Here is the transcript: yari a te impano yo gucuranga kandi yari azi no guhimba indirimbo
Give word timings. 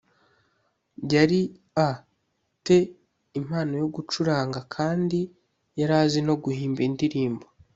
yari 1.13 1.39
a 1.87 1.89
te 2.65 2.77
impano 3.39 3.73
yo 3.81 3.87
gucuranga 3.95 4.59
kandi 4.75 5.19
yari 5.79 5.93
azi 6.03 6.19
no 6.27 6.35
guhimba 6.43 6.79
indirimbo 6.89 7.45